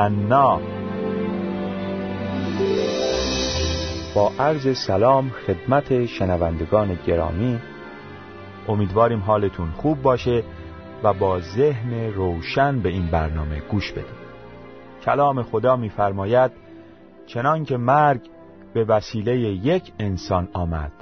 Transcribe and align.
یوحنا 0.00 0.60
با 4.14 4.32
عرض 4.38 4.78
سلام 4.78 5.30
خدمت 5.30 6.06
شنوندگان 6.06 6.98
گرامی 7.06 7.60
امیدواریم 8.68 9.20
حالتون 9.20 9.70
خوب 9.70 10.02
باشه 10.02 10.44
و 11.02 11.12
با 11.12 11.40
ذهن 11.40 12.12
روشن 12.12 12.80
به 12.80 12.88
این 12.88 13.06
برنامه 13.06 13.60
گوش 13.60 13.92
بدید. 13.92 14.20
کلام 15.04 15.42
خدا 15.42 15.76
می‌فرماید 15.76 16.50
چنان 17.26 17.64
که 17.64 17.76
مرگ 17.76 18.20
به 18.74 18.84
وسیله 18.84 19.36
یک 19.38 19.92
انسان 19.98 20.48
آمد 20.52 20.92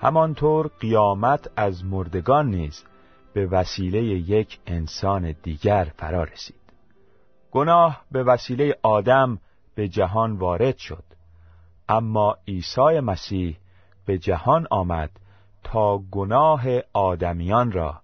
همانطور 0.00 0.70
قیامت 0.80 1.50
از 1.56 1.84
مردگان 1.84 2.50
نیز 2.50 2.84
به 3.34 3.46
وسیله 3.46 4.02
یک 4.02 4.58
انسان 4.66 5.34
دیگر 5.42 5.92
فرا 5.96 6.24
رسید. 6.24 6.57
گناه 7.50 8.04
به 8.10 8.22
وسیله 8.24 8.78
آدم 8.82 9.40
به 9.74 9.88
جهان 9.88 10.36
وارد 10.36 10.76
شد. 10.76 11.04
اما 11.88 12.36
عیسی 12.48 13.00
مسیح 13.00 13.58
به 14.06 14.18
جهان 14.18 14.66
آمد 14.70 15.10
تا 15.64 15.98
گناه 15.98 16.64
آدمیان 16.92 17.72
را 17.72 18.02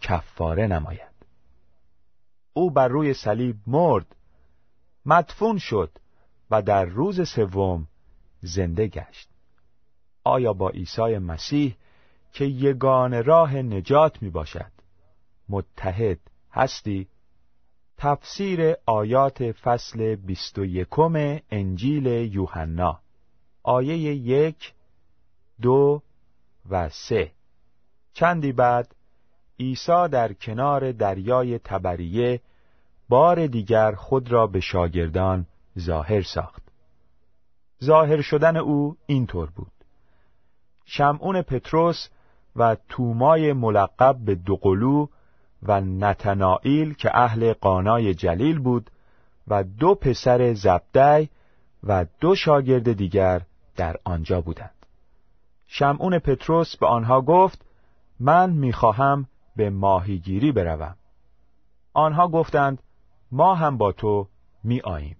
کفاره 0.00 0.66
نماید. 0.66 1.12
او 2.52 2.70
بر 2.70 2.88
روی 2.88 3.14
صلیب 3.14 3.56
مرد 3.66 4.16
مدفون 5.06 5.58
شد 5.58 5.90
و 6.50 6.62
در 6.62 6.84
روز 6.84 7.28
سوم 7.28 7.86
زنده 8.40 8.86
گشت. 8.86 9.28
آیا 10.24 10.52
با 10.52 10.68
عیسی 10.68 11.18
مسیح 11.18 11.76
که 12.32 12.44
یگان 12.44 13.24
راه 13.24 13.56
نجات 13.56 14.22
می 14.22 14.30
باشد 14.30 14.72
متحد 15.48 16.18
هستی؟ 16.52 17.08
تفسیر 18.02 18.74
آیات 18.86 19.52
فصل 19.52 20.14
بیست 20.14 20.58
و 20.58 20.64
یکم 20.64 21.38
انجیل 21.50 22.06
یوحنا 22.06 23.00
آیه 23.62 23.96
یک 24.14 24.72
دو 25.60 26.02
و 26.70 26.88
سه. 26.88 27.32
چندی 28.12 28.52
بعد 28.52 28.94
عیسی 29.60 30.08
در 30.08 30.32
کنار 30.32 30.92
دریای 30.92 31.58
تبریه 31.58 32.40
بار 33.08 33.46
دیگر 33.46 33.92
خود 33.92 34.32
را 34.32 34.46
به 34.46 34.60
شاگردان 34.60 35.46
ظاهر 35.78 36.22
ساخت. 36.22 36.62
ظاهر 37.84 38.20
شدن 38.20 38.56
او 38.56 38.96
اینطور 39.06 39.50
بود. 39.50 39.72
شمعون 40.84 41.42
پتروس 41.42 42.08
و 42.56 42.76
تومای 42.88 43.52
ملقب 43.52 44.16
به 44.24 44.34
دوقلو 44.34 45.06
و 45.62 45.80
نتنائیل 45.80 46.94
که 46.94 47.10
اهل 47.18 47.52
قانای 47.52 48.14
جلیل 48.14 48.58
بود 48.58 48.90
و 49.48 49.64
دو 49.64 49.94
پسر 49.94 50.54
زبدی 50.54 51.28
و 51.84 52.06
دو 52.20 52.34
شاگرد 52.34 52.92
دیگر 52.92 53.42
در 53.76 53.96
آنجا 54.04 54.40
بودند. 54.40 54.86
شمعون 55.66 56.18
پتروس 56.18 56.76
به 56.76 56.86
آنها 56.86 57.20
گفت 57.20 57.64
من 58.20 58.50
می‌خواهم 58.50 59.28
به 59.56 59.70
ماهیگیری 59.70 60.52
بروم. 60.52 60.96
آنها 61.92 62.28
گفتند 62.28 62.82
ما 63.32 63.54
هم 63.54 63.76
با 63.76 63.92
تو 63.92 64.28
می 64.64 64.80
آییم. 64.80 65.16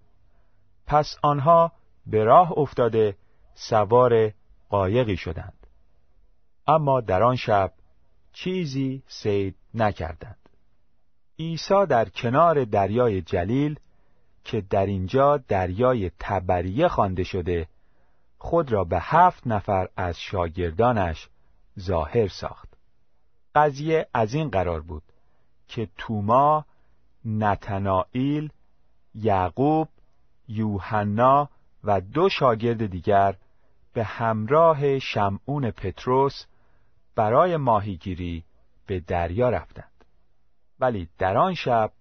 پس 0.87 1.17
آنها 1.23 1.73
به 2.07 2.25
راه 2.25 2.53
افتاده 2.59 3.17
سوار 3.55 4.33
قایقی 4.71 5.17
شدند. 5.17 5.67
اما 6.67 7.01
در 7.01 7.23
آن 7.23 7.37
شب 7.37 7.73
چیزی 8.33 9.03
سید 9.07 9.57
نکردند. 9.75 10.49
عیسی 11.39 11.87
در 11.89 12.09
کنار 12.09 12.65
دریای 12.65 13.23
جلیل 13.23 13.79
که 14.45 14.61
در 14.61 14.87
اینجا 14.87 15.37
دریای 15.37 16.11
تبریه 16.19 16.89
خوانده 16.89 17.25
شده 17.25 17.69
خود 18.39 18.73
را 18.73 18.85
به 18.85 18.99
هفت 19.01 19.47
نفر 19.47 19.89
از 19.97 20.21
شاگردانش 20.21 21.29
ظاهر 21.81 22.29
ساخت. 22.29 22.69
قضیه 23.55 24.07
از 24.15 24.35
این 24.35 24.49
قرار 24.49 24.81
بود 24.81 25.03
که 25.69 25.89
توما 25.99 26.65
نتنائیل 27.25 28.51
یعقوب 29.15 29.89
یوحنا 30.49 31.49
و 31.85 32.01
دو 32.01 32.29
شاگرد 32.29 32.87
دیگر 32.87 33.37
به 33.93 34.05
همراه 34.05 34.99
شمعون 34.99 35.71
پتروس 35.71 36.45
برای 37.15 37.57
ماهیگیری 37.57 38.45
به 38.93 39.01
دریا 39.01 39.51
رفتند. 39.51 40.05
ولی 40.81 41.09
در 41.19 41.37
آن 41.37 41.55
شب 41.55 41.93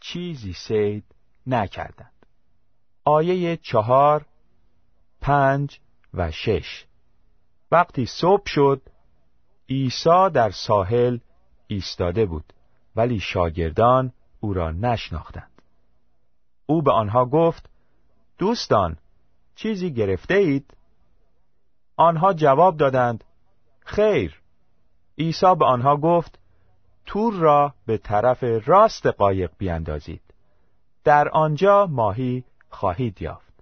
چیزی 0.00 0.52
سید 0.52 1.04
نکردند. 1.46 2.26
آیه 3.04 3.56
چهار 3.56 4.26
پنج 5.20 5.80
و 6.14 6.30
شش. 6.30 6.84
وقتی 7.70 8.06
صبح 8.06 8.42
شد 8.46 8.82
عیسی 9.68 10.30
در 10.34 10.50
ساحل 10.50 11.18
ایستاده 11.66 12.26
بود 12.26 12.52
ولی 12.96 13.20
شاگردان 13.20 14.12
او 14.40 14.54
را 14.54 14.70
نشناختند. 14.70 15.62
او 16.66 16.82
به 16.82 16.92
آنها 16.92 17.26
گفت 17.26 17.70
دوستان 18.38 18.96
چیزی 19.54 19.92
گرفته 19.92 20.34
اید؟ 20.34 20.76
آنها 21.96 22.32
جواب 22.32 22.76
دادند 22.76 23.24
خیر. 23.80 24.43
عیسی 25.18 25.54
به 25.54 25.64
آنها 25.64 25.96
گفت 25.96 26.38
تور 27.06 27.34
را 27.34 27.74
به 27.86 27.98
طرف 27.98 28.44
راست 28.66 29.06
قایق 29.06 29.50
بیاندازید 29.58 30.22
در 31.04 31.28
آنجا 31.28 31.86
ماهی 31.86 32.44
خواهید 32.70 33.22
یافت. 33.22 33.54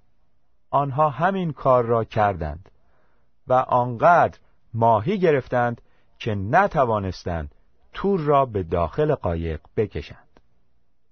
آنها 0.70 1.10
همین 1.10 1.52
کار 1.52 1.84
را 1.84 2.04
کردند 2.04 2.68
و 3.46 3.52
آنقدر 3.52 4.38
ماهی 4.74 5.18
گرفتند 5.18 5.80
که 6.18 6.34
نتوانستند 6.34 7.54
تور 7.92 8.20
را 8.20 8.46
به 8.46 8.62
داخل 8.62 9.14
قایق 9.14 9.60
بکشند. 9.76 10.40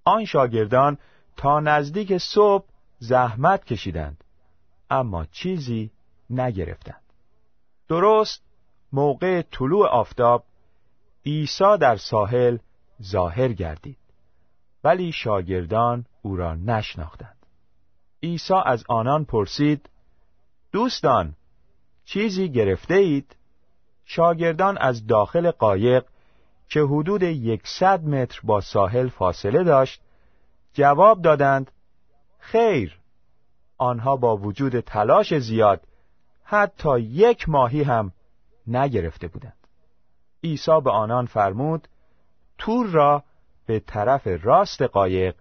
آن 0.03 0.25
شاگردان 0.25 0.97
تا 1.37 1.59
نزدیک 1.59 2.17
صبح 2.17 2.65
زحمت 2.99 3.65
کشیدند 3.65 4.23
اما 4.89 5.25
چیزی 5.25 5.91
نگرفتند. 6.29 7.01
درست 7.87 8.50
موقع 8.93 9.41
طلوع 9.41 9.87
آفتاب 9.87 10.43
عیسی 11.25 11.77
در 11.81 11.95
ساحل 11.95 12.57
ظاهر 13.03 13.53
گردید. 13.53 13.97
ولی 14.83 15.11
شاگردان 15.11 16.05
او 16.21 16.35
را 16.35 16.55
نشناختند. 16.55 17.45
عیسی 18.23 18.53
از 18.65 18.83
آنان 18.89 19.25
پرسید 19.25 19.89
دوستان 20.71 21.35
چیزی 22.05 22.49
گرفته 22.49 22.93
اید؟ 22.93 23.35
شاگردان 24.05 24.77
از 24.77 25.07
داخل 25.07 25.51
قایق 25.51 26.05
که 26.69 26.81
حدود 26.81 27.23
یکصد 27.23 28.03
متر 28.03 28.39
با 28.43 28.61
ساحل 28.61 29.07
فاصله 29.07 29.63
داشت 29.63 30.01
جواب 30.73 31.21
دادند 31.21 31.71
خیر. 32.39 32.99
آنها 33.77 34.15
با 34.15 34.37
وجود 34.37 34.79
تلاش 34.79 35.33
زیاد 35.37 35.81
حتی 36.43 36.99
یک 36.99 37.49
ماهی 37.49 37.83
هم 37.83 38.11
نگرفته 38.75 39.27
بودند. 39.27 39.67
عیسی 40.43 40.81
به 40.83 40.91
آنان 40.91 41.25
فرمود 41.25 41.87
تور 42.57 42.87
را 42.87 43.23
به 43.65 43.79
طرف 43.79 44.27
راست 44.27 44.81
قایق 44.81 45.35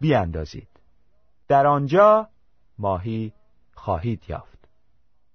بیاندازید. 0.00 0.68
در 1.48 1.66
آنجا 1.66 2.28
ماهی 2.78 3.32
خواهید 3.74 4.22
یافت. 4.28 4.68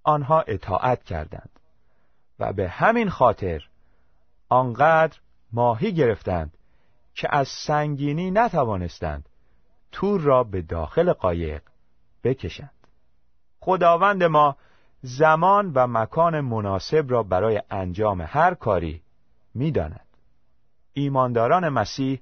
آنها 0.03 0.41
اطاعت 0.41 1.03
کردند 1.03 1.59
و 2.39 2.53
به 2.53 2.69
همین 2.69 3.09
خاطر 3.09 3.63
آنقدر 4.49 5.17
ماهی 5.53 5.93
گرفتند 5.93 6.57
که 7.13 7.27
از 7.31 7.47
سنگینی 7.47 8.31
نتوانستند 8.31 9.29
تور 9.91 10.21
را 10.21 10.43
به 10.43 10.61
داخل 10.61 11.13
قایق 11.13 11.61
بکشند. 12.23 12.87
خداوند 13.59 14.23
ما 14.23 14.57
زمان 15.01 15.71
و 15.75 15.87
مکان 15.87 16.41
مناسب 16.41 17.05
را 17.07 17.23
برای 17.23 17.61
انجام 17.69 18.21
هر 18.21 18.53
کاری 18.53 19.01
می‌داند. 19.53 20.07
ایمانداران 20.93 21.69
مسیح 21.69 22.21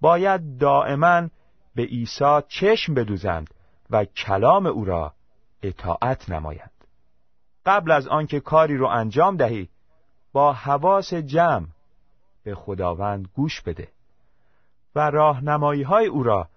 باید 0.00 0.58
دائما 0.58 1.28
به 1.74 1.82
عیسی 1.82 2.40
چشم 2.48 2.94
بدوزند 2.94 3.54
و 3.90 4.04
کلام 4.04 4.66
او 4.66 4.84
را 4.84 5.12
اطاعت 5.62 6.30
نمایند. 6.30 6.70
قبل 7.66 7.90
از 7.90 8.08
آنکه 8.08 8.40
کاری 8.40 8.76
رو 8.76 8.86
انجام 8.86 9.36
دهی 9.36 9.68
با 10.32 10.52
حواس 10.52 11.14
جمع 11.14 11.66
به 12.44 12.54
خداوند 12.54 13.28
گوش 13.34 13.60
بده 13.60 13.88
و 14.94 15.10
راهنمایی 15.10 15.82
های 15.82 16.06
او 16.06 16.22
را 16.22 16.48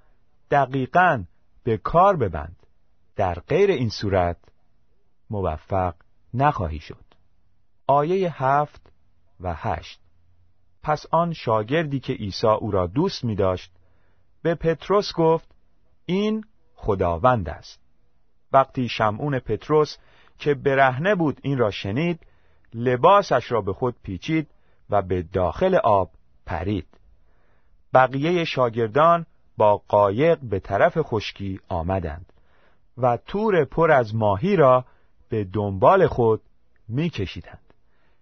دقیقا 0.51 1.23
به 1.63 1.77
کار 1.77 2.15
ببند. 2.15 2.55
در 3.15 3.33
غیر 3.33 3.71
این 3.71 3.89
صورت 3.89 4.37
موفق 5.29 5.95
نخواهی 6.33 6.79
شد. 6.79 7.05
آیه 7.87 8.43
هفت 8.43 8.91
و 9.39 9.53
هشت. 9.53 9.99
پس 10.83 11.05
آن 11.11 11.33
شاگردی 11.33 11.99
که 11.99 12.13
عیسی 12.13 12.47
او 12.47 12.71
را 12.71 12.87
دوست 12.87 13.23
می 13.23 13.35
داشت 13.35 13.71
به 14.41 14.55
پتروس 14.55 15.13
گفت 15.15 15.55
این 16.05 16.43
خداوند 16.75 17.49
است. 17.49 17.79
وقتی 18.53 18.89
شمعون 18.89 19.39
پتروس 19.39 19.97
که 20.39 20.53
برهنه 20.53 21.15
بود 21.15 21.39
این 21.43 21.57
را 21.57 21.71
شنید 21.71 22.19
لباسش 22.73 23.51
را 23.51 23.61
به 23.61 23.73
خود 23.73 23.95
پیچید 24.03 24.47
و 24.89 25.01
به 25.01 25.21
داخل 25.21 25.75
آب 25.75 26.11
پرید. 26.45 26.87
بقیه 27.93 28.45
شاگردان 28.45 29.25
با 29.57 29.77
قایق 29.87 30.39
به 30.39 30.59
طرف 30.59 30.97
خشکی 31.01 31.59
آمدند 31.67 32.33
و 32.97 33.17
تور 33.17 33.65
پر 33.65 33.91
از 33.91 34.15
ماهی 34.15 34.55
را 34.55 34.85
به 35.29 35.43
دنبال 35.43 36.07
خود 36.07 36.41
میکشیدند. 36.87 37.73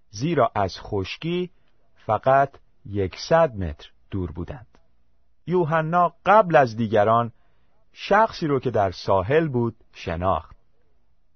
زیرا 0.09 0.51
از 0.55 0.79
خشکی 0.79 1.49
فقط 1.95 2.49
یکصد 2.85 3.55
متر 3.55 3.91
دور 4.11 4.31
بودند. 4.31 4.67
یوحنا 5.47 6.13
قبل 6.25 6.55
از 6.55 6.75
دیگران 6.75 7.31
شخصی 7.93 8.47
رو 8.47 8.59
که 8.59 8.71
در 8.71 8.91
ساحل 8.91 9.47
بود 9.47 9.75
شناخت. 9.93 10.55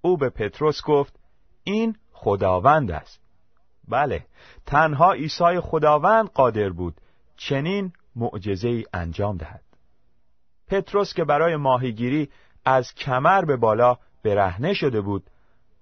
او 0.01 0.17
به 0.17 0.29
پتروس 0.29 0.81
گفت 0.85 1.19
این 1.63 1.95
خداوند 2.11 2.91
است. 2.91 3.19
بله 3.87 4.25
تنها 4.65 5.11
عیسی 5.11 5.59
خداوند 5.59 6.29
قادر 6.29 6.69
بود 6.69 7.01
چنین 7.37 7.93
معجزه 8.15 8.67
ای 8.67 8.85
انجام 8.93 9.37
دهد. 9.37 9.63
پتروس 10.67 11.13
که 11.13 11.23
برای 11.23 11.55
ماهیگیری 11.55 12.29
از 12.65 12.93
کمر 12.93 13.45
به 13.45 13.57
بالا 13.57 13.97
برهنه 14.23 14.73
شده 14.73 15.01
بود 15.01 15.23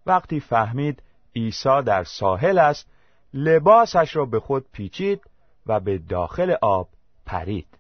وقتی 0.09 0.39
فهمید 0.39 1.03
عیسی 1.35 1.81
در 1.85 2.03
ساحل 2.03 2.57
است 2.57 2.91
لباسش 3.33 4.15
را 4.15 4.25
به 4.25 4.39
خود 4.39 4.65
پیچید 4.71 5.21
و 5.65 5.79
به 5.79 5.97
داخل 5.97 6.55
آب 6.61 6.89
پرید 7.25 7.77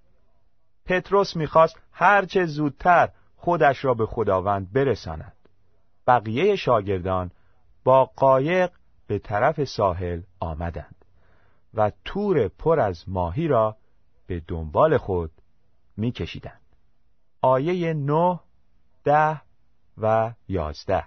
پتروس 0.85 1.35
می‌خواست 1.35 1.79
هرچه 1.91 2.45
زودتر 2.45 3.09
خودش 3.35 3.85
را 3.85 3.93
به 3.93 4.05
خداوند 4.05 4.73
برساند 4.73 5.33
بقیه 6.07 6.55
شاگردان 6.55 7.31
با 7.83 8.05
قایق 8.05 8.71
به 9.07 9.19
طرف 9.19 9.63
ساحل 9.63 10.21
آمدند 10.39 11.05
و 11.73 11.91
تور 12.05 12.47
پر 12.47 12.79
از 12.79 13.03
ماهی 13.07 13.47
را 13.47 13.77
به 14.27 14.41
دنبال 14.47 14.97
خود 14.97 15.31
میکشیدند. 15.97 16.61
آیه 17.41 17.93
نه، 17.93 18.39
ده 19.03 19.41
و 19.97 20.33
یازده 20.47 21.03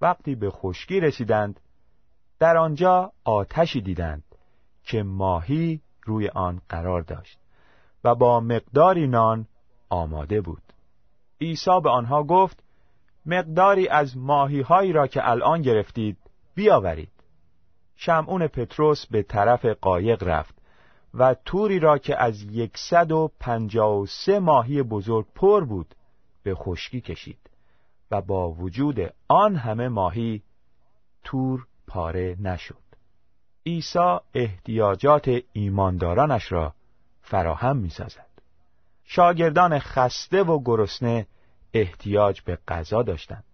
وقتی 0.00 0.34
به 0.34 0.50
خشکی 0.50 1.00
رسیدند 1.00 1.60
در 2.38 2.56
آنجا 2.56 3.12
آتشی 3.24 3.80
دیدند 3.80 4.24
که 4.84 5.02
ماهی 5.02 5.80
روی 6.04 6.28
آن 6.28 6.60
قرار 6.68 7.02
داشت 7.02 7.38
و 8.04 8.14
با 8.14 8.40
مقداری 8.40 9.06
نان 9.06 9.46
آماده 9.88 10.40
بود. 10.40 10.62
عیسی 11.40 11.80
به 11.82 11.90
آنها 11.90 12.22
گفت 12.22 12.62
مقداری 13.26 13.88
از 13.88 14.16
ماهی 14.16 14.60
هایی 14.60 14.92
را 14.92 15.06
که 15.06 15.30
الان 15.30 15.62
گرفتید 15.62 16.16
بیاورید. 16.54 17.12
شمعون 17.96 18.46
پتروس 18.46 19.06
به 19.06 19.22
طرف 19.22 19.64
قایق 19.64 20.22
رفت 20.22 20.54
و 21.14 21.34
توری 21.44 21.78
را 21.78 21.98
که 21.98 22.22
از 22.22 22.42
یکصد 22.42 23.12
و 23.12 23.30
پنجاه 23.40 23.98
و 23.98 24.06
سه 24.06 24.38
ماهی 24.38 24.82
بزرگ 24.82 25.26
پر 25.34 25.64
بود 25.64 25.94
به 26.42 26.54
خشکی 26.54 27.00
کشید. 27.00 27.47
و 28.10 28.20
با 28.20 28.50
وجود 28.50 29.14
آن 29.28 29.56
همه 29.56 29.88
ماهی 29.88 30.42
تور 31.24 31.66
پاره 31.86 32.36
نشد 32.40 32.82
عیسی 33.66 34.18
احتیاجات 34.34 35.30
ایماندارانش 35.52 36.52
را 36.52 36.74
فراهم 37.22 37.76
می 37.76 37.90
سازد. 37.90 38.28
شاگردان 39.04 39.78
خسته 39.78 40.42
و 40.42 40.62
گرسنه 40.64 41.26
احتیاج 41.74 42.40
به 42.40 42.58
غذا 42.68 43.02
داشتند. 43.02 43.44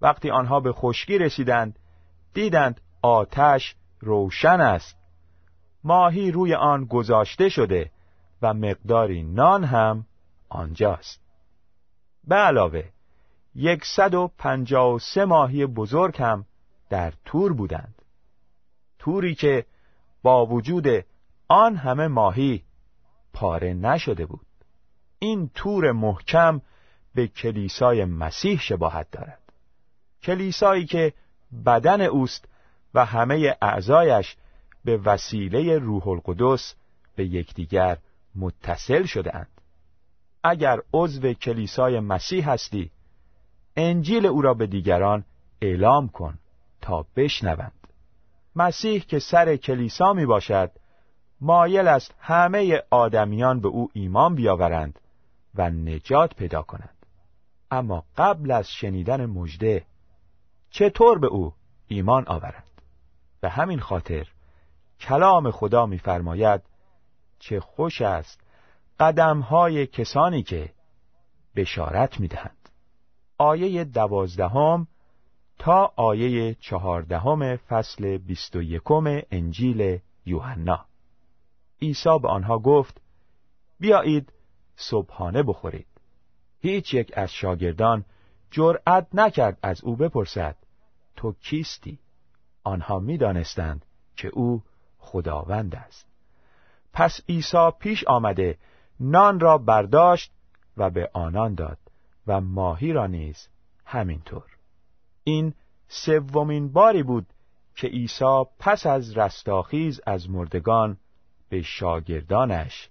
وقتی 0.00 0.30
آنها 0.30 0.60
به 0.60 0.72
خشکی 0.72 1.18
رسیدند 1.18 1.78
دیدند 2.34 2.80
آتش 3.02 3.76
روشن 4.00 4.60
است 4.60 4.96
ماهی 5.84 6.30
روی 6.30 6.54
آن 6.54 6.84
گذاشته 6.84 7.48
شده 7.48 7.90
و 8.42 8.54
مقداری 8.54 9.22
نان 9.22 9.64
هم 9.64 10.06
آنجاست 10.48 11.20
به 12.24 12.34
علاوه 12.34 12.88
یکصد 13.58 14.14
و 14.14 14.30
پنجاه 14.38 14.94
و 14.94 14.98
سه 14.98 15.24
ماهی 15.24 15.66
بزرگ 15.66 16.22
هم 16.22 16.44
در 16.90 17.12
تور 17.24 17.52
بودند. 17.52 18.02
توری 18.98 19.34
که 19.34 19.66
با 20.22 20.46
وجود 20.46 20.86
آن 21.48 21.76
همه 21.76 22.08
ماهی 22.08 22.62
پاره 23.32 23.74
نشده 23.74 24.26
بود. 24.26 24.46
این 25.18 25.50
تور 25.54 25.92
محکم 25.92 26.60
به 27.14 27.26
کلیسای 27.26 28.04
مسیح 28.04 28.60
شباهت 28.60 29.10
دارد. 29.10 29.52
کلیسایی 30.22 30.86
که 30.86 31.12
بدن 31.66 32.00
اوست 32.00 32.48
و 32.94 33.04
همه 33.04 33.56
اعضایش 33.62 34.36
به 34.84 34.96
وسیله 34.96 35.78
روح 35.78 36.08
القدس 36.08 36.74
به 37.16 37.26
یکدیگر 37.26 37.98
متصل 38.34 39.04
شده 39.04 39.36
اند. 39.36 39.60
اگر 40.44 40.80
عضو 40.92 41.32
کلیسای 41.32 42.00
مسیح 42.00 42.50
هستی 42.50 42.90
انجیل 43.76 44.26
او 44.26 44.42
را 44.42 44.54
به 44.54 44.66
دیگران 44.66 45.24
اعلام 45.62 46.08
کن 46.08 46.38
تا 46.80 47.06
بشنوند. 47.16 47.72
مسیح 48.56 49.00
که 49.00 49.18
سر 49.18 49.56
کلیسا 49.56 50.12
می 50.12 50.26
باشد 50.26 50.70
مایل 51.40 51.88
است 51.88 52.14
همه 52.20 52.82
آدمیان 52.90 53.60
به 53.60 53.68
او 53.68 53.90
ایمان 53.92 54.34
بیاورند 54.34 54.98
و 55.54 55.70
نجات 55.70 56.34
پیدا 56.34 56.62
کنند. 56.62 57.06
اما 57.70 58.04
قبل 58.16 58.50
از 58.50 58.70
شنیدن 58.70 59.26
مژده 59.26 59.84
چطور 60.70 61.18
به 61.18 61.26
او 61.26 61.52
ایمان 61.88 62.24
آورند؟ 62.28 62.80
به 63.40 63.48
همین 63.48 63.80
خاطر 63.80 64.26
کلام 65.00 65.50
خدا 65.50 65.86
می‌فرماید 65.86 66.62
چه 67.38 67.60
خوش 67.60 68.02
است 68.02 68.40
قدمهای 69.00 69.86
کسانی 69.86 70.42
که 70.42 70.72
بشارت 71.56 72.20
می‌دهند 72.20 72.55
آیه 73.38 73.84
دوازدهم 73.84 74.88
تا 75.58 75.92
آیه 75.96 76.54
چهاردهم 76.54 77.56
فصل 77.56 78.18
بیست 78.18 78.56
و 78.56 78.62
یکم 78.62 79.20
انجیل 79.30 79.98
یوحنا. 80.26 80.84
عیسی 81.82 82.18
به 82.22 82.28
آنها 82.28 82.58
گفت 82.58 83.00
بیایید 83.80 84.32
صبحانه 84.76 85.42
بخورید. 85.42 85.86
هیچ 86.60 86.94
یک 86.94 87.12
از 87.16 87.32
شاگردان 87.32 88.04
جرأت 88.50 89.06
نکرد 89.12 89.58
از 89.62 89.84
او 89.84 89.96
بپرسد 89.96 90.56
تو 91.16 91.32
کیستی؟ 91.32 91.98
آنها 92.64 92.98
می‌دانستند 92.98 93.84
که 94.16 94.28
او 94.28 94.62
خداوند 94.98 95.74
است. 95.74 96.06
پس 96.92 97.20
عیسی 97.28 97.70
پیش 97.78 98.04
آمده 98.04 98.58
نان 99.00 99.40
را 99.40 99.58
برداشت 99.58 100.32
و 100.76 100.90
به 100.90 101.10
آنان 101.12 101.54
داد. 101.54 101.78
و 102.26 102.40
ماهی 102.40 102.92
را 102.92 103.06
نیز 103.06 103.48
همینطور. 103.84 104.44
این 105.24 105.54
سومین 105.88 106.72
باری 106.72 107.02
بود 107.02 107.26
که 107.74 107.86
عیسی 107.86 108.44
پس 108.58 108.86
از 108.86 109.18
رستاخیز 109.18 110.00
از 110.06 110.30
مردگان 110.30 110.96
به 111.48 111.62
شاگردانش 111.62 112.88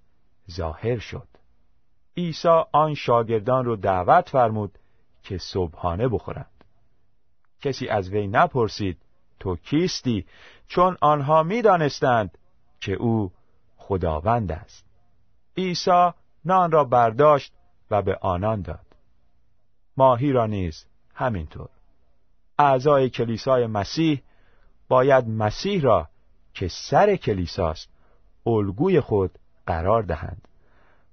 ظاهر 0.52 1.00
شد. 1.00 1.28
عیسی 2.18 2.62
آن 2.72 2.94
شاگردان 2.94 3.66
را 3.66 3.76
دعوت 3.76 4.30
فرمود 4.30 4.78
که 5.24 5.38
صبحانه 5.38 6.08
بخورند. 6.08 6.64
کسی 7.62 7.88
از 7.88 8.10
وی 8.10 8.28
نپرسید 8.28 8.98
تو 9.40 9.56
کیستی؟ 9.56 10.26
چون 10.68 10.98
آنها 11.02 11.44
می‌دانستند 11.44 12.38
که 12.80 12.94
او 12.94 13.32
خداوند 13.78 14.52
است. 14.52 14.86
عیسی 15.58 16.10
نان 16.46 16.72
را 16.72 16.84
برداشت 16.84 17.54
و 17.92 18.02
به 18.02 18.16
آنان 18.16 18.62
داد. 18.62 18.85
ماهی 19.98 20.32
را 20.32 20.46
نیز 20.46 20.86
همینطور. 21.14 21.70
اعضای 22.60 23.10
کلیسای 23.10 23.68
مسیح 23.68 24.22
باید 24.88 25.28
مسیح 25.28 25.82
را 25.82 26.10
که 26.54 26.68
سر 26.68 27.16
کلیساست 27.16 27.90
الگوی 28.46 29.02
خود 29.02 29.40
قرار 29.66 30.04
دهند 30.04 30.48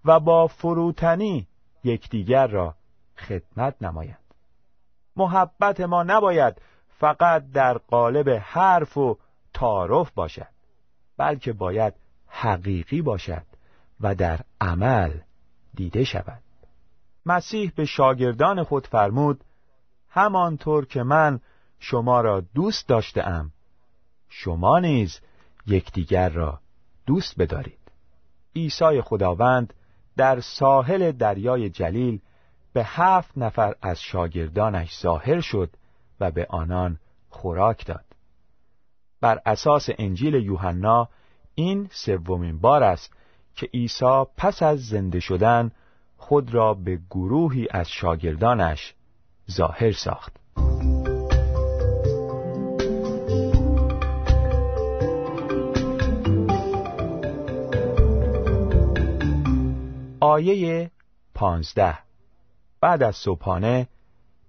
و 0.04 0.20
با 0.20 0.46
فروتنی 0.46 1.46
یکدیگر 1.84 2.46
را 2.46 2.74
خدمت 3.16 3.82
نمایند. 3.82 4.18
محبت 5.16 5.80
ما 5.80 6.02
نباید 6.02 6.62
فقط 6.98 7.50
در 7.52 7.78
قالب 7.78 8.28
حرف 8.30 8.96
و 8.96 9.18
تعارف 9.54 10.10
باشد 10.10 10.48
بلکه 11.16 11.52
باید 11.52 11.94
حقیقی 12.28 13.02
باشد 13.02 13.46
و 14.00 14.14
در 14.14 14.40
عمل 14.60 15.12
دیده 15.74 16.04
شود. 16.04 16.42
مسیح 17.26 17.72
به 17.76 17.84
شاگردان 17.84 18.62
خود 18.62 18.86
فرمود 18.86 19.44
همانطور 20.08 20.86
که 20.86 21.02
من 21.02 21.40
شما 21.78 22.20
را 22.20 22.40
دوست 22.40 22.88
داشتم 22.88 23.52
شما 24.28 24.78
نیز 24.78 25.20
یکدیگر 25.66 26.28
را 26.28 26.60
دوست 27.06 27.38
بدارید. 27.38 27.78
عیسی 28.56 29.00
خداوند 29.00 29.74
در 30.16 30.40
ساحل 30.40 31.12
دریای 31.12 31.70
جلیل 31.70 32.20
به 32.72 32.84
هفت 32.84 33.38
نفر 33.38 33.74
از 33.82 34.00
شاگردانش 34.00 34.98
ظاهر 35.00 35.40
شد 35.40 35.70
و 36.20 36.30
به 36.30 36.46
آنان 36.50 36.98
خوراک 37.28 37.86
داد. 37.86 38.04
بر 39.20 39.40
اساس 39.46 39.88
انجیل 39.98 40.34
یوحنا 40.34 41.08
این 41.54 41.88
سومین 41.92 42.58
بار 42.58 42.82
است 42.82 43.12
که 43.54 43.66
عیسی 43.74 44.24
پس 44.36 44.62
از 44.62 44.86
زنده 44.86 45.20
شدن 45.20 45.70
خود 46.22 46.54
را 46.54 46.74
به 46.74 47.00
گروهی 47.10 47.68
از 47.70 47.90
شاگردانش 47.90 48.94
ظاهر 49.50 49.92
ساخت 49.92 50.36
آیه 60.20 60.90
پانزده 61.34 61.98
بعد 62.80 63.02
از 63.02 63.16
صبحانه 63.16 63.88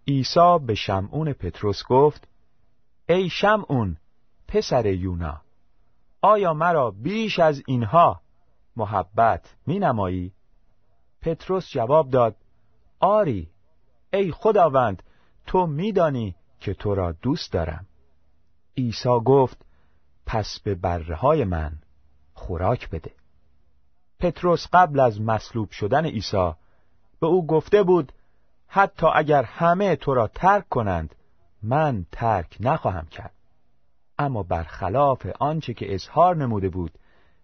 عیسی 0.07 0.57
به 0.65 0.75
شمعون 0.75 1.33
پتروس 1.33 1.83
گفت 1.89 2.27
ای 3.09 3.29
شمعون 3.29 3.97
پسر 4.47 4.85
یونا 4.85 5.41
آیا 6.21 6.53
مرا 6.53 6.91
بیش 6.91 7.39
از 7.39 7.63
اینها 7.67 8.21
محبت 8.75 9.55
می 9.67 9.79
نمایی؟ 9.79 10.33
پتروس 11.23 11.69
جواب 11.69 12.09
داد 12.09 12.35
آری 12.99 13.49
ای 14.13 14.31
خداوند 14.31 15.03
تو 15.45 15.67
میدانی 15.67 16.35
که 16.59 16.73
تو 16.73 16.95
را 16.95 17.11
دوست 17.11 17.51
دارم. 17.51 17.85
عیسی 18.77 19.19
گفت 19.25 19.65
پس 20.25 20.59
به 20.59 20.75
بره 20.75 21.45
من 21.45 21.71
خوراک 22.33 22.89
بده. 22.89 23.11
پتروس 24.19 24.67
قبل 24.73 24.99
از 24.99 25.21
مصلوب 25.21 25.71
شدن 25.71 26.05
عیسی 26.05 26.51
به 27.19 27.27
او 27.27 27.47
گفته 27.47 27.83
بود 27.83 28.11
حتی 28.67 29.07
اگر 29.13 29.43
همه 29.43 29.95
تو 29.95 30.13
را 30.13 30.27
ترک 30.27 30.69
کنند 30.69 31.15
من 31.63 32.05
ترک 32.11 32.57
نخواهم 32.59 33.05
کرد. 33.05 33.33
اما 34.19 34.43
برخلاف 34.43 35.27
آنچه 35.39 35.73
که 35.73 35.93
اظهار 35.93 36.35
نموده 36.35 36.69
بود 36.69 36.91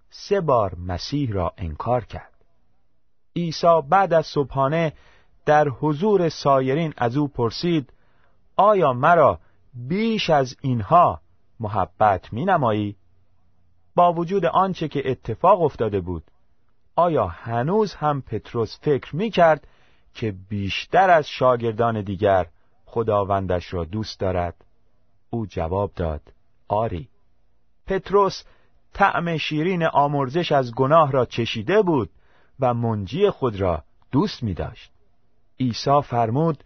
سه 0.09 0.41
بار 0.41 0.75
مسیح 0.75 1.31
را 1.31 1.53
انکار 1.57 2.05
کرد. 2.05 2.38
عیسی 3.39 3.81
بعد 3.89 4.13
از 4.13 4.25
صبحانه 4.25 4.93
در 5.45 5.67
حضور 5.67 6.29
سایرین 6.29 6.93
از 6.97 7.17
او 7.17 7.27
پرسید 7.27 7.93
آیا 8.55 8.93
مرا 8.93 9.39
بیش 9.73 10.29
از 10.29 10.55
اینها 10.61 11.21
محبت 11.59 12.33
می 12.33 12.45
نمایی؟ 12.45 12.95
با 13.95 14.13
وجود 14.13 14.45
آنچه 14.45 14.87
که 14.87 15.11
اتفاق 15.11 15.61
افتاده 15.61 15.99
بود 15.99 16.23
آیا 16.95 17.27
هنوز 17.27 17.93
هم 17.93 18.21
پتروس 18.21 18.77
فکر 18.81 19.15
می 19.15 19.29
کرد 19.29 19.67
که 20.13 20.35
بیشتر 20.49 21.09
از 21.09 21.27
شاگردان 21.27 22.01
دیگر 22.01 22.47
خداوندش 22.85 23.73
را 23.73 23.83
دوست 23.83 24.19
دارد؟ 24.19 24.55
او 25.29 25.45
جواب 25.45 25.91
داد 25.95 26.21
آری 26.67 27.09
پتروس 27.87 28.43
طعم 28.93 29.37
شیرین 29.37 29.83
آمرزش 29.83 30.51
از 30.51 30.75
گناه 30.75 31.11
را 31.11 31.25
چشیده 31.25 31.81
بود 31.81 32.09
و 32.59 32.73
منجی 32.73 33.29
خود 33.29 33.55
را 33.55 33.83
دوست 34.11 34.43
می 34.43 34.53
داشت 34.53 34.91
عیسی 35.59 36.01
فرمود 36.01 36.63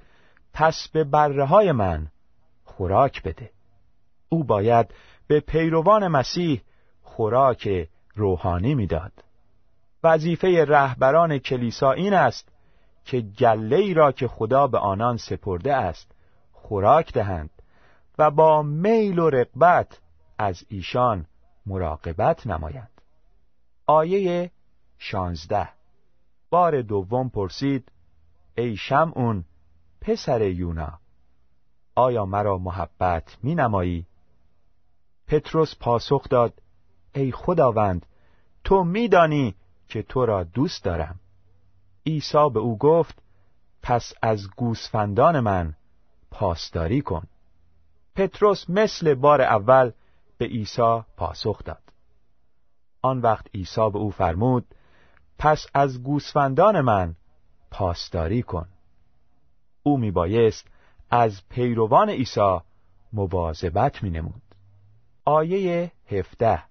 پس 0.53 0.87
به 0.87 1.03
بره 1.03 1.45
های 1.45 1.71
من 1.71 2.07
خوراک 2.65 3.23
بده. 3.23 3.49
او 4.29 4.43
باید 4.43 4.93
به 5.27 5.39
پیروان 5.39 6.07
مسیح 6.07 6.61
خوراک 7.01 7.89
روحانی 8.15 8.75
می‌داد. 8.75 9.11
وظیفه 10.03 10.65
رهبران 10.65 11.37
کلیسا 11.37 11.91
این 11.91 12.13
است 12.13 12.49
که 13.05 13.21
گله 13.21 13.75
ای 13.75 13.93
را 13.93 14.11
که 14.11 14.27
خدا 14.27 14.67
به 14.67 14.77
آنان 14.77 15.17
سپرده 15.17 15.73
است 15.73 16.11
خوراک 16.51 17.13
دهند 17.13 17.49
و 18.17 18.31
با 18.31 18.61
میل 18.61 19.19
و 19.19 19.29
رقبت 19.29 19.99
از 20.37 20.63
ایشان 20.67 21.25
مراقبت 21.65 22.47
نمایند. 22.47 23.01
آیه 23.85 24.51
شانزده 24.97 25.69
بار 26.53 26.81
دوم 26.81 27.29
پرسید 27.29 27.91
ای 28.57 28.75
شمعون 28.75 29.45
پسر 30.01 30.41
یونا 30.41 30.99
آیا 31.95 32.25
مرا 32.25 32.57
محبت 32.57 33.37
می 33.43 33.55
نمایی؟ 33.55 34.05
پتروس 35.27 35.75
پاسخ 35.79 36.29
داد 36.29 36.53
ای 37.15 37.31
خداوند 37.31 38.05
تو 38.63 38.83
میدانی 38.83 39.55
که 39.87 40.03
تو 40.03 40.25
را 40.25 40.43
دوست 40.43 40.83
دارم. 40.83 41.19
عیسی 42.05 42.49
به 42.53 42.59
او 42.59 42.77
گفت 42.77 43.21
پس 43.81 44.13
از 44.21 44.49
گوسفندان 44.57 45.39
من 45.39 45.75
پاسداری 46.31 47.01
کن. 47.01 47.27
پتروس 48.15 48.69
مثل 48.69 49.13
بار 49.13 49.41
اول 49.41 49.91
به 50.37 50.45
عیسی 50.45 51.01
پاسخ 51.17 51.63
داد. 51.63 51.83
آن 53.01 53.19
وقت 53.21 53.47
عیسی 53.55 53.89
به 53.89 53.97
او 53.99 54.11
فرمود 54.11 54.65
پس 55.43 55.65
از 55.73 56.03
گوسفندان 56.03 56.81
من 56.81 57.15
پاسداری 57.71 58.41
کن 58.41 58.67
او 59.83 59.97
میبایست 59.97 60.67
از 61.09 61.41
پیروان 61.49 62.09
عیسی 62.09 62.57
مواظبت 63.13 64.03
مینمود 64.03 64.41
آیه 65.25 65.91
هفته 66.11 66.63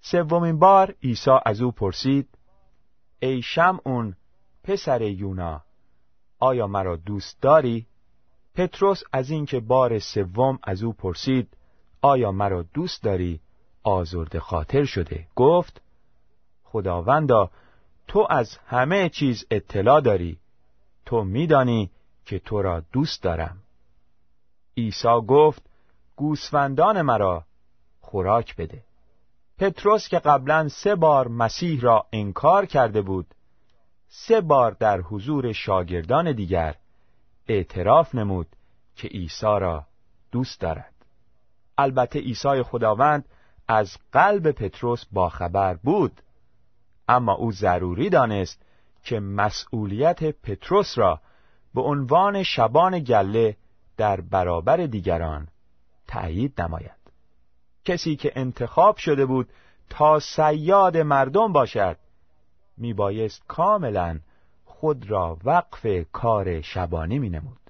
سومین 0.00 0.58
بار 0.58 0.94
عیسی 1.02 1.30
از 1.46 1.60
او 1.60 1.72
پرسید 1.72 2.28
ای 3.20 3.42
شمعون 3.42 4.16
پسر 4.64 5.02
یونا 5.02 5.62
آیا 6.38 6.66
مرا 6.66 6.96
دوست 6.96 7.42
داری؟ 7.42 7.86
پتروس 8.54 9.02
از 9.12 9.30
اینکه 9.30 9.60
بار 9.60 9.98
سوم 9.98 10.58
از 10.62 10.82
او 10.82 10.92
پرسید 10.92 11.56
آیا 12.00 12.32
مرا 12.32 12.62
دوست 12.62 13.02
داری؟ 13.02 13.40
آزرد 13.82 14.38
خاطر 14.38 14.84
شده 14.84 15.26
گفت 15.36 15.80
خداوندا 16.64 17.50
تو 18.08 18.26
از 18.30 18.56
همه 18.66 19.08
چیز 19.08 19.44
اطلاع 19.50 20.00
داری. 20.00 20.38
تو 21.06 21.24
میدانی 21.24 21.90
که 22.24 22.38
تو 22.38 22.62
را 22.62 22.82
دوست 22.92 23.22
دارم. 23.22 23.58
عیسی 24.76 25.20
گفت 25.28 25.62
گوسفندان 26.16 27.02
مرا 27.02 27.44
خوراک 28.00 28.56
بده. 28.56 28.82
پتروس 29.58 30.08
که 30.08 30.18
قبلا 30.18 30.68
سه 30.68 30.94
بار 30.94 31.28
مسیح 31.28 31.80
را 31.80 32.06
انکار 32.12 32.66
کرده 32.66 33.02
بود 33.02 33.26
سه 34.08 34.40
بار 34.40 34.70
در 34.70 35.00
حضور 35.00 35.52
شاگردان 35.52 36.32
دیگر 36.32 36.74
اعتراف 37.48 38.14
نمود 38.14 38.46
که 38.96 39.08
عیسی 39.08 39.46
را 39.60 39.86
دوست 40.32 40.60
دارد. 40.60 40.92
البته 41.78 42.18
عیسی 42.18 42.62
خداوند 42.62 43.24
از 43.68 43.96
قلب 44.12 44.50
پتروس 44.50 45.04
باخبر 45.12 45.74
بود. 45.74 46.22
اما 47.12 47.32
او 47.32 47.52
ضروری 47.52 48.10
دانست 48.10 48.62
که 49.04 49.20
مسئولیت 49.20 50.24
پتروس 50.24 50.98
را 50.98 51.20
به 51.74 51.80
عنوان 51.80 52.42
شبان 52.42 52.98
گله 52.98 53.56
در 53.96 54.20
برابر 54.20 54.76
دیگران 54.76 55.48
تأیید 56.08 56.60
نماید 56.60 57.02
کسی 57.84 58.16
که 58.16 58.32
انتخاب 58.36 58.96
شده 58.96 59.26
بود 59.26 59.48
تا 59.90 60.20
سیاد 60.20 60.96
مردم 60.96 61.52
باشد 61.52 61.96
میبایست 62.76 63.42
کاملا 63.48 64.18
خود 64.64 65.10
را 65.10 65.38
وقف 65.44 65.86
کار 66.12 66.60
شبانی 66.60 67.18
می 67.18 67.30
نمود. 67.30 67.60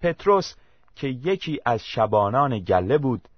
پتروس 0.00 0.54
که 0.96 1.08
یکی 1.08 1.60
از 1.64 1.84
شبانان 1.84 2.58
گله 2.58 2.98
بود 2.98 3.28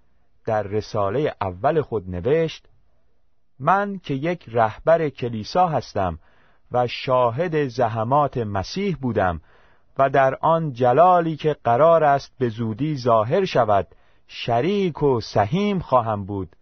در 0.44 0.62
رساله 0.62 1.34
اول 1.40 1.82
خود 1.82 2.10
نوشت 2.10 2.68
من 3.60 3.98
که 3.98 4.14
یک 4.14 4.44
رهبر 4.48 5.08
کلیسا 5.08 5.68
هستم 5.68 6.18
و 6.72 6.86
شاهد 6.86 7.68
زحمات 7.68 8.38
مسیح 8.38 8.96
بودم 8.96 9.40
و 9.98 10.10
در 10.10 10.34
آن 10.40 10.72
جلالی 10.72 11.36
که 11.36 11.56
قرار 11.64 12.04
است 12.04 12.32
به 12.38 12.48
زودی 12.48 12.96
ظاهر 12.96 13.44
شود 13.44 13.86
شریک 14.26 15.02
و 15.02 15.20
سهیم 15.20 15.78
خواهم 15.78 16.24
بود. 16.24 16.56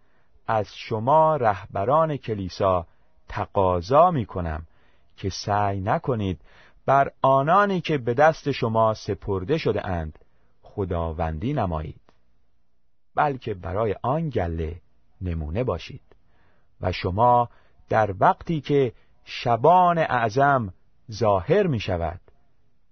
از 0.46 0.74
شما 0.76 1.36
رهبران 1.36 2.16
کلیسا 2.16 2.86
تقاضا 3.28 4.10
می 4.10 4.26
کنم 4.26 4.66
که 5.16 5.30
سعی 5.30 5.80
نکنید 5.80 6.40
بر 6.86 7.10
آنانی 7.22 7.80
که 7.80 7.98
به 7.98 8.14
دست 8.14 8.50
شما 8.50 8.94
سپرده 8.94 9.58
شده 9.58 9.86
اند 9.86 10.18
خداوندی 10.62 11.52
نمایید 11.52 12.00
بلکه 13.14 13.54
برای 13.54 13.94
آن 14.02 14.28
گله 14.28 14.80
نمونه 15.20 15.64
باشید. 15.64 16.07
و 16.80 16.92
شما 16.92 17.48
در 17.88 18.14
وقتی 18.20 18.60
که 18.60 18.92
شبان 19.24 19.98
اعظم 19.98 20.74
ظاهر 21.12 21.66
می 21.66 21.80
شود 21.80 22.20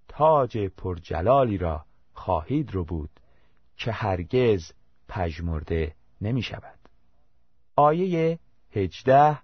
تاج 0.08 0.58
پرجلالی 0.58 1.58
را 1.58 1.84
خواهید 2.12 2.74
رو 2.74 2.84
بود 2.84 3.10
که 3.76 3.92
هرگز 3.92 4.72
پژمرده 5.08 5.94
نمی 6.20 6.42
شود 6.42 6.78
آیه 7.76 8.38
هجده 8.72 9.38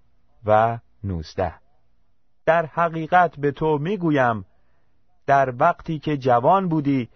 و 0.45 0.79
نوزده. 1.05 1.55
در 2.47 2.67
حقیقت 2.67 3.37
به 3.37 3.53
تو 3.53 3.79
می‌گویم 3.79 4.45
در 5.27 5.55
وقتی 5.59 5.99
که 5.99 6.17
جوان 6.17 6.69
بودی 6.69 7.09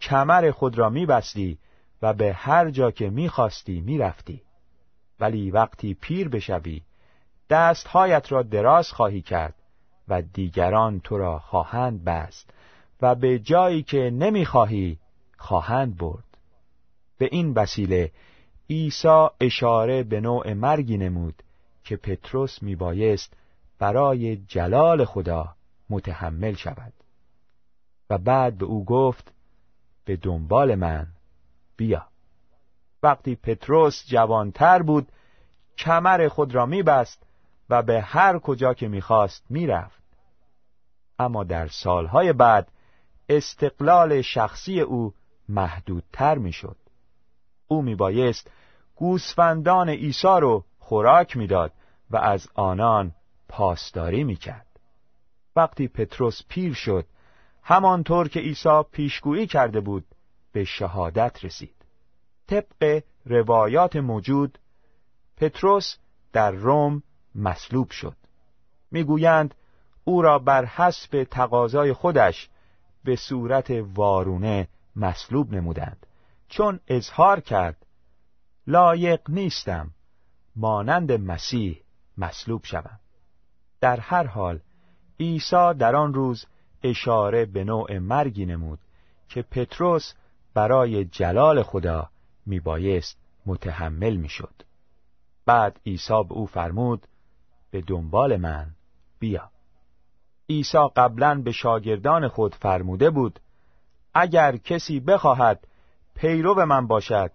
کمر 0.00 0.50
خود 0.50 0.78
را 0.78 0.88
میبستی 0.88 1.58
و 2.02 2.12
به 2.12 2.32
هر 2.32 2.70
جا 2.70 2.90
که 2.90 3.10
می‌خواستی 3.10 3.80
می‌رفتی. 3.80 4.43
ولی 5.20 5.50
وقتی 5.50 5.94
پیر 5.94 6.28
بشوی 6.28 6.82
دستهایت 7.50 8.32
را 8.32 8.42
دراز 8.42 8.92
خواهی 8.92 9.22
کرد 9.22 9.54
و 10.08 10.22
دیگران 10.22 11.00
تو 11.00 11.18
را 11.18 11.38
خواهند 11.38 12.04
بست 12.04 12.50
و 13.02 13.14
به 13.14 13.38
جایی 13.38 13.82
که 13.82 14.10
نمی‌خواهی 14.10 14.98
خواهند 15.38 15.96
برد. 15.96 16.24
به 17.18 17.28
این 17.32 17.52
وسیله 17.52 18.12
عیسی 18.70 19.26
اشاره 19.40 20.02
به 20.02 20.20
نوع 20.20 20.52
مرگی 20.52 20.96
نمود 20.96 21.42
که 21.84 21.96
پتروس 21.96 22.62
میبایست 22.62 23.36
برای 23.78 24.36
جلال 24.36 25.04
خدا 25.04 25.54
متحمل 25.90 26.54
شود. 26.54 26.92
و 28.10 28.18
بعد 28.18 28.58
به 28.58 28.64
او 28.64 28.84
گفت 28.84 29.32
به 30.04 30.16
دنبال 30.16 30.74
من 30.74 31.06
بیا. 31.76 32.06
وقتی 33.04 33.36
پتروس 33.36 34.06
جوانتر 34.06 34.82
بود 34.82 35.08
کمر 35.78 36.28
خود 36.28 36.54
را 36.54 36.66
میبست 36.66 37.26
و 37.70 37.82
به 37.82 38.00
هر 38.00 38.38
کجا 38.38 38.74
که 38.74 38.88
می‌خواست 38.88 39.44
می‌رفت. 39.50 40.02
اما 41.18 41.44
در 41.44 41.68
سالهای 41.68 42.32
بعد 42.32 42.68
استقلال 43.28 44.22
شخصی 44.22 44.80
او 44.80 45.14
محدودتر 45.48 46.38
می‌شد. 46.38 46.76
او 47.68 47.82
میبایست 47.82 48.50
گوسفندان 48.96 49.88
عیسی 49.88 50.40
رو 50.40 50.64
خوراک 50.78 51.36
می‌داد 51.36 51.72
و 52.10 52.16
از 52.16 52.48
آنان 52.54 53.14
پاسداری 53.48 54.24
می‌کرد. 54.24 54.80
وقتی 55.56 55.88
پتروس 55.88 56.40
پیر 56.48 56.74
شد 56.74 57.06
همانطور 57.62 58.28
که 58.28 58.40
عیسی 58.40 58.82
پیشگویی 58.92 59.46
کرده 59.46 59.80
بود 59.80 60.04
به 60.52 60.64
شهادت 60.64 61.44
رسید. 61.44 61.83
طبق 62.46 63.02
روایات 63.26 63.96
موجود 63.96 64.58
پتروس 65.36 65.96
در 66.32 66.50
روم 66.50 67.02
مصلوب 67.34 67.90
شد. 67.90 68.16
می‌گویند 68.90 69.54
او 70.04 70.22
را 70.22 70.38
بر 70.38 70.64
حسب 70.64 71.24
تقاضای 71.24 71.92
خودش 71.92 72.48
به 73.04 73.16
صورت 73.16 73.70
وارونه 73.94 74.68
مصلوب 74.96 75.52
نمودند. 75.54 76.06
چون 76.48 76.80
اظهار 76.88 77.40
کرد 77.40 77.86
لایق 78.66 79.20
نیستم 79.30 79.90
مانند 80.56 81.12
مسیح 81.12 81.80
مصلوب 82.18 82.64
شوم. 82.64 83.00
در 83.80 84.00
هر 84.00 84.26
حال 84.26 84.60
عیسی 85.20 85.74
در 85.78 85.96
آن 85.96 86.14
روز 86.14 86.46
اشاره 86.82 87.44
به 87.44 87.64
نوع 87.64 87.98
مرگی 87.98 88.46
نمود 88.46 88.78
که 89.28 89.42
پتروس 89.42 90.12
برای 90.54 91.04
جلال 91.04 91.62
خدا 91.62 92.10
میبایست 92.46 93.18
متحمل 93.46 94.16
می‌شد. 94.16 94.54
بعد 95.46 95.80
عیسی 95.86 96.24
به 96.28 96.34
او 96.34 96.46
فرمود 96.46 97.06
به 97.70 97.80
دنبال 97.80 98.36
من 98.36 98.66
بیا. 99.18 99.50
عیسی 100.48 100.78
قبلا 100.96 101.42
به 101.44 101.52
شاگردان 101.52 102.28
خود 102.28 102.54
فرموده 102.54 103.10
بود 103.10 103.40
اگر 104.14 104.56
کسی 104.56 105.00
بخواهد 105.00 105.68
پیرو 106.14 106.66
من 106.66 106.86
باشد 106.86 107.30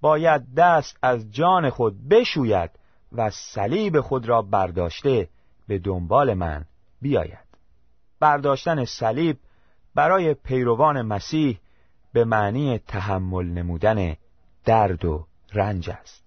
باید 0.00 0.54
دست 0.54 0.98
از 1.02 1.30
جان 1.30 1.70
خود 1.70 2.08
بشوید 2.08 2.70
و 3.12 3.30
صلیب 3.30 4.00
خود 4.00 4.28
را 4.28 4.42
برداشته 4.42 5.28
به 5.68 5.78
دنبال 5.78 6.34
من 6.34 6.64
بیاید 7.02 7.48
برداشتن 8.20 8.84
صلیب 8.84 9.38
برای 9.94 10.34
پیروان 10.34 11.02
مسیح 11.02 11.58
به 12.12 12.24
معنی 12.24 12.78
تحمل 12.78 13.46
نمودن 13.46 14.16
درد 14.68 15.04
و 15.04 15.26
رنج 15.52 15.90
است. 15.90 16.24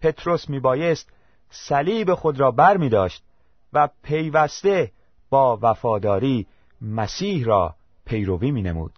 پتروس 0.00 0.48
میبایست 0.48 1.12
صلیب 1.50 2.14
خود 2.14 2.40
را 2.40 2.50
بر 2.50 2.76
می 2.76 2.88
داشت 2.88 3.24
و 3.72 3.88
پیوسته 4.02 4.92
با 5.30 5.58
وفاداری 5.62 6.46
مسیح 6.80 7.44
را 7.44 7.74
پیروی 8.04 8.50
می 8.50 8.62
نمود 8.62 8.92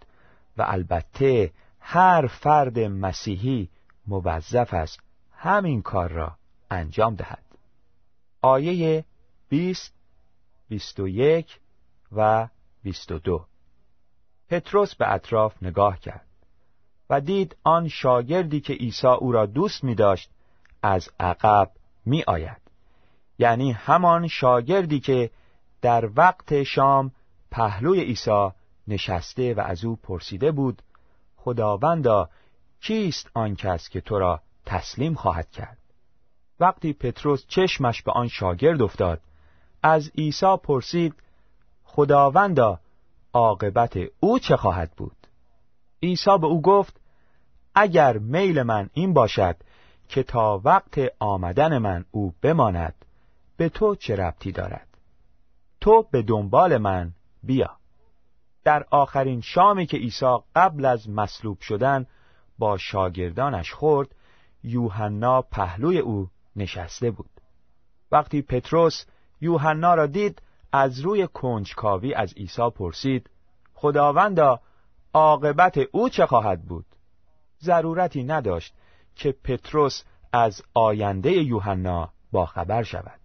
و 0.57 0.65
البته 0.67 1.51
هر 1.79 2.27
فرد 2.27 2.79
مسیحی 2.79 3.69
موظف 4.07 4.73
است 4.73 4.99
همین 5.31 5.81
کار 5.81 6.11
را 6.11 6.35
انجام 6.71 7.15
دهد. 7.15 7.45
آیه 8.41 9.05
20 9.49 9.93
21 10.69 11.59
و 12.11 12.47
22 12.83 13.45
پتروس 14.49 14.95
به 14.95 15.13
اطراف 15.13 15.63
نگاه 15.63 15.99
کرد. 15.99 16.30
و 17.11 17.21
دید 17.21 17.55
آن 17.63 17.87
شاگردی 17.87 18.61
که 18.61 18.73
عیسی 18.73 19.07
او 19.07 19.31
را 19.31 19.45
دوست 19.45 19.83
می 19.83 19.95
داشت 19.95 20.29
از 20.83 21.09
عقب 21.19 21.71
می 22.05 22.23
آید 22.27 22.61
یعنی 23.39 23.71
همان 23.71 24.27
شاگردی 24.27 24.99
که 24.99 25.29
در 25.81 26.09
وقت 26.15 26.63
شام 26.63 27.11
پهلوی 27.51 28.01
عیسی 28.01 28.49
نشسته 28.87 29.53
و 29.53 29.59
از 29.59 29.85
او 29.85 29.95
پرسیده 29.95 30.51
بود 30.51 30.81
خداوندا 31.37 32.29
کیست 32.81 33.29
آن 33.33 33.55
کس 33.55 33.89
که 33.89 34.01
تو 34.01 34.19
را 34.19 34.41
تسلیم 34.65 35.13
خواهد 35.13 35.51
کرد؟ 35.51 35.77
وقتی 36.59 36.93
پتروس 36.93 37.45
چشمش 37.47 38.01
به 38.01 38.11
آن 38.11 38.27
شاگرد 38.27 38.81
افتاد 38.81 39.21
از 39.83 40.11
عیسی 40.17 40.57
پرسید 40.63 41.15
خداوندا 41.83 42.79
عاقبت 43.33 43.97
او 44.19 44.39
چه 44.39 44.55
خواهد 44.55 44.91
بود؟ 44.97 45.15
عیسی 46.03 46.37
به 46.41 46.47
او 46.47 46.61
گفت 46.61 47.00
اگر 47.75 48.17
میل 48.17 48.63
من 48.63 48.89
این 48.93 49.13
باشد 49.13 49.55
که 50.09 50.23
تا 50.23 50.61
وقت 50.63 50.99
آمدن 51.19 51.77
من 51.77 52.05
او 52.11 52.33
بماند 52.41 52.95
به 53.57 53.69
تو 53.69 53.95
چه 53.95 54.15
ربطی 54.15 54.51
دارد؟ 54.51 54.87
تو 55.81 56.05
به 56.11 56.21
دنبال 56.21 56.77
من 56.77 57.11
بیا. 57.43 57.77
در 58.63 58.85
آخرین 58.89 59.41
شامی 59.41 59.85
که 59.85 59.97
عیسی 59.97 60.37
قبل 60.55 60.85
از 60.85 61.09
مصلوب 61.09 61.59
شدن 61.59 62.05
با 62.57 62.77
شاگردانش 62.77 63.71
خورد 63.71 64.15
یوحنا 64.63 65.41
پهلوی 65.41 65.99
او 65.99 66.29
نشسته 66.55 67.11
بود. 67.11 67.29
وقتی 68.11 68.41
پتروس 68.41 69.05
یوحنا 69.41 69.95
را 69.95 70.07
دید 70.07 70.41
از 70.71 70.99
روی 70.99 71.27
کنجکاوی 71.27 72.13
از 72.13 72.33
عیسی 72.33 72.69
پرسید 72.69 73.29
خداوندا 73.73 74.59
عاقبت 75.13 75.77
او 75.91 76.09
چه 76.09 76.25
خواهد 76.25 76.61
بود؟ 76.61 76.85
ضرورتی 77.63 78.23
نداشت 78.23 78.73
که 79.15 79.31
پتروس 79.31 80.03
از 80.33 80.61
آینده 80.73 81.31
یوحنا 81.31 82.09
باخبر 82.31 82.83
شود. 82.83 83.19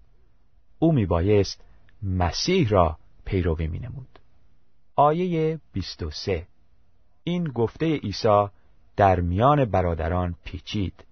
او 0.78 0.92
میبایست 0.92 1.64
مسیح 2.02 2.68
را 2.68 2.98
پیروی 3.24 3.66
مینمود. 3.66 4.18
آیه 4.96 5.60
23 5.72 6.46
این 7.24 7.44
گفته 7.44 7.96
عیسی 7.96 8.46
در 8.96 9.20
میان 9.20 9.64
برادران 9.64 10.34
پیچید 10.44 11.04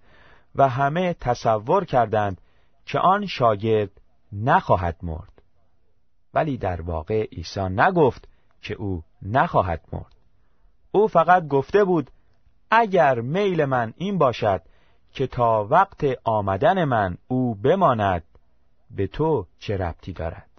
و 0.55 0.69
همه 0.69 1.15
تصور 1.15 1.85
کردند 1.85 2.41
که 2.87 2.99
آن 2.99 3.27
شاگرد 3.27 4.01
نخواهد 4.33 4.97
مرد. 5.03 5.43
ولی 6.35 6.57
در 6.57 6.81
واقع 6.81 7.25
عیسی 7.25 7.61
نگفت 7.61 8.29
که 8.63 8.75
او 8.75 9.03
نخواهد 9.23 9.85
مرد. 9.93 10.15
او 10.93 11.09
فقط 11.09 11.49
گفته 11.49 11.85
بود 11.85 12.11
اگر 12.77 13.21
میل 13.21 13.65
من 13.65 13.95
این 13.97 14.19
باشد 14.19 14.63
که 15.13 15.27
تا 15.27 15.65
وقت 15.71 16.05
آمدن 16.25 16.85
من 16.85 17.17
او 17.29 17.55
بماند 17.55 18.25
به 18.91 19.07
تو 19.07 19.47
چه 19.59 19.77
ربطی 19.77 20.13
دارد؟ 20.13 20.51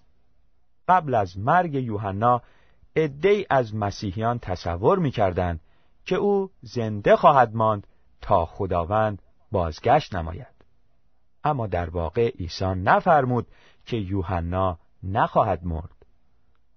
قبل 0.87 1.15
از 1.15 1.37
مرگ 1.37 1.73
یوحنا 1.73 2.41
عدهای 2.95 3.45
از 3.49 3.75
مسیحیان 3.75 4.39
تصور 4.39 4.99
می‌کردند 4.99 5.59
که 6.05 6.15
او 6.15 6.49
زنده 6.61 7.15
خواهد 7.15 7.55
ماند 7.55 7.87
تا 8.21 8.45
خداوند 8.45 9.21
بازگشت 9.51 10.15
نماید. 10.15 10.55
اما 11.43 11.67
در 11.67 11.89
واقع 11.89 12.29
عیسی 12.29 12.65
نفرمود 12.65 13.47
که 13.85 13.97
یوحنا 13.97 14.79
نخواهد 15.03 15.65
مرد. 15.65 16.05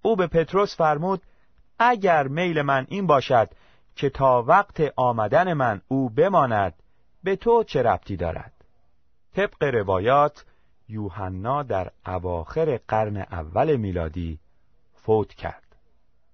او 0.01 0.15
به 0.15 0.27
پتروس 0.27 0.75
فرمود 0.75 1.21
اگر 1.79 2.27
میل 2.27 2.61
من 2.61 2.85
این 2.89 3.07
باشد 3.07 3.49
که 3.95 4.09
تا 4.09 4.43
وقت 4.47 4.93
آمدن 4.95 5.53
من 5.53 5.81
او 5.87 6.09
بماند 6.09 6.73
به 7.23 7.35
تو 7.35 7.63
چه 7.63 7.81
ربطی 7.81 8.15
دارد؟ 8.17 8.53
طبق 9.33 9.63
روایات 9.63 10.45
یوحنا 10.89 11.63
در 11.63 11.91
اواخر 12.05 12.79
قرن 12.87 13.17
اول 13.17 13.75
میلادی 13.75 14.39
فوت 14.93 15.33
کرد. 15.33 15.75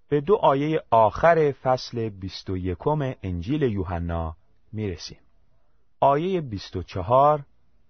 به 0.09 0.21
دو 0.21 0.35
آیه 0.35 0.81
آخر 0.89 1.51
فصل 1.63 2.09
بیست 2.09 2.49
و 2.49 2.57
یکم 2.57 3.13
انجیل 3.23 3.61
یوحنا 3.61 4.35
می‌رسیم. 4.71 5.19
آیه 5.99 6.41
بیست 6.41 6.75
و 6.75 6.83
چهار 6.83 7.43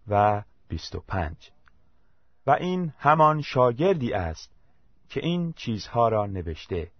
و 0.08 0.43
بیست 0.67 0.95
و 0.95 1.04
پنج. 1.08 1.51
و 2.47 2.51
این 2.51 2.93
همان 2.97 3.41
شاگردی 3.41 4.13
است 4.13 4.51
که 5.10 5.19
این 5.19 5.54
چیزها 5.54 6.10
را 6.10 6.25
نوشته 6.25 6.91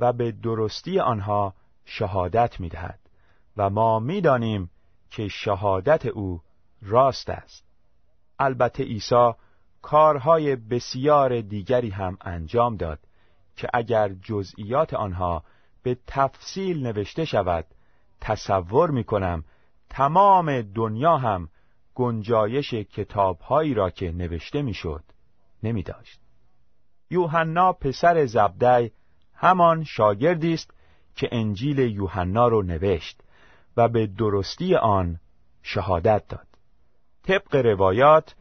و 0.00 0.12
به 0.12 0.32
درستی 0.32 1.00
آنها 1.00 1.54
شهادت 1.86 2.60
می 2.60 2.68
دهد 2.68 3.00
و 3.56 3.70
ما 3.70 3.98
می 3.98 4.20
دانیم 4.20 4.70
که 5.10 5.28
شهادت 5.28 6.06
او 6.06 6.40
راست 6.82 7.30
است 7.30 7.64
البته 8.38 8.84
عیسی 8.84 9.30
کارهای 9.82 10.56
بسیار 10.56 11.40
دیگری 11.40 11.90
هم 11.90 12.18
انجام 12.20 12.76
داد 12.76 12.98
که 13.56 13.68
اگر 13.74 14.08
جزئیات 14.08 14.94
آنها 14.94 15.44
به 15.82 15.98
تفصیل 16.06 16.86
نوشته 16.86 17.24
شود 17.24 17.66
تصور 18.20 18.90
می 18.90 19.04
کنم 19.04 19.44
تمام 19.90 20.62
دنیا 20.62 21.16
هم 21.16 21.48
گنجایش 21.94 22.74
کتابهایی 22.74 23.74
را 23.74 23.90
که 23.90 24.12
نوشته 24.12 24.62
می‌شد 24.62 25.04
نمی 25.62 25.82
داشت. 25.82 26.20
یوحنا 27.10 27.72
پسر 27.72 28.26
زبدی 28.26 28.92
همان 29.34 29.84
شاگردی 29.84 30.54
است 30.54 30.70
که 31.16 31.28
انجیل 31.32 31.78
یوحنا 31.78 32.48
رو 32.48 32.62
نوشت 32.62 33.20
و 33.76 33.88
به 33.88 34.06
درستی 34.06 34.74
آن 34.74 35.20
شهادت 35.62 36.28
داد. 36.28 36.46
طبق 37.22 37.56
روایات 37.56 38.34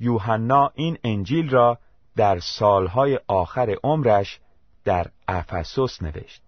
یوحنا 0.00 0.70
این 0.74 0.98
انجیل 1.04 1.50
را 1.50 1.78
در 2.16 2.38
سالهای 2.38 3.20
آخر 3.26 3.76
عمرش 3.84 4.40
در 4.84 5.06
افسوس 5.28 6.02
نوشت. 6.02 6.42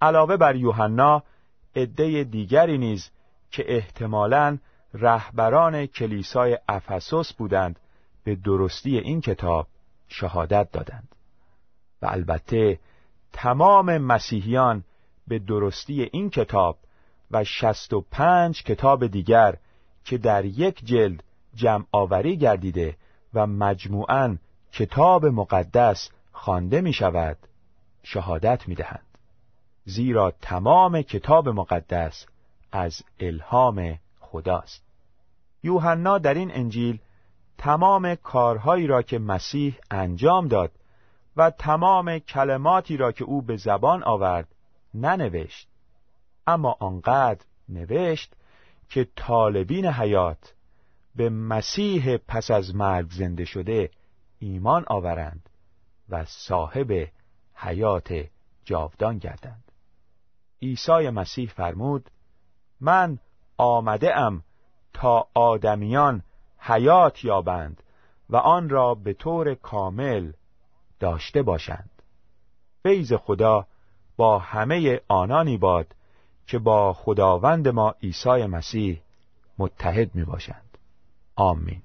علاوه 0.00 0.36
بر 0.36 0.56
یوحنا 0.56 1.22
عده 1.76 2.24
دیگری 2.24 2.78
نیز 2.78 3.10
که 3.50 3.74
احتمالاً 3.74 4.58
رهبران 4.94 5.86
کلیسای 5.86 6.58
افسوس 6.68 7.32
بودند 7.32 7.80
به 8.24 8.34
درستی 8.34 8.98
این 8.98 9.20
کتاب 9.20 9.66
شهادت 10.08 10.70
دادند 10.72 11.08
و 12.02 12.06
البته 12.06 12.78
تمام 13.32 13.98
مسیحیان 13.98 14.84
به 15.28 15.38
درستی 15.38 16.02
این 16.02 16.30
کتاب 16.30 16.78
و 17.30 17.44
شست 17.44 17.92
و 17.92 18.00
پنج 18.10 18.62
کتاب 18.62 19.06
دیگر 19.06 19.56
که 20.04 20.18
در 20.18 20.44
یک 20.44 20.84
جلد 20.84 21.22
جمع 21.54 21.84
آوری 21.92 22.36
گردیده 22.36 22.96
و 23.34 23.46
مجموعاً 23.46 24.36
کتاب 24.72 25.26
مقدس 25.26 26.10
خوانده 26.32 26.80
می 26.80 26.92
شود 26.92 27.38
شهادت 28.02 28.68
می 28.68 28.74
دهند. 28.74 29.06
زیرا 29.84 30.30
تمام 30.30 31.02
کتاب 31.02 31.48
مقدس 31.48 32.26
از 32.72 33.02
الهام 33.20 33.98
خداست 34.20 34.82
یوحنا 35.62 36.18
در 36.18 36.34
این 36.34 36.50
انجیل 36.54 36.98
تمام 37.58 38.14
کارهایی 38.14 38.86
را 38.86 39.02
که 39.02 39.18
مسیح 39.18 39.78
انجام 39.90 40.48
داد 40.48 40.72
و 41.36 41.50
تمام 41.50 42.18
کلماتی 42.18 42.96
را 42.96 43.12
که 43.12 43.24
او 43.24 43.42
به 43.42 43.56
زبان 43.56 44.02
آورد 44.02 44.48
ننوشت. 44.96 45.68
اما 46.46 46.76
آنقدر 46.80 47.44
نوشت 47.68 48.34
که 48.88 49.08
طالبین 49.16 49.86
حیات 49.86 50.54
به 51.16 51.30
مسیح 51.30 52.16
پس 52.16 52.50
از 52.50 52.74
مرگ 52.74 53.10
زنده 53.10 53.44
شده 53.44 53.90
ایمان 54.38 54.84
آورند 54.86 55.48
و 56.08 56.24
صاحب 56.24 57.08
حیات 57.54 58.28
جاودان 58.64 59.18
گردند. 59.18 59.72
عیسی 60.62 61.10
مسیح 61.10 61.48
فرمود 61.48 62.10
من 62.80 63.18
آمده 63.56 64.16
ام 64.16 64.42
تا 64.92 65.28
آدمیان 65.34 66.22
حیات 66.58 67.24
یابند 67.24 67.82
و 68.30 68.36
آن 68.36 68.68
را 68.68 68.94
به 68.94 69.12
طور 69.12 69.54
کامل 69.54 70.32
داشته 71.00 71.42
باشند. 71.42 71.90
فیض 72.82 73.12
خدا 73.12 73.66
با 74.16 74.38
همه 74.38 75.00
آنانی 75.08 75.56
باد 75.56 75.86
که 76.46 76.58
با 76.58 76.92
خداوند 76.92 77.68
ما 77.68 77.94
عیسی 78.02 78.46
مسیح 78.46 79.00
متحد 79.58 80.14
می 80.14 80.24
باشند 80.24 80.78
آمین. 81.36 81.82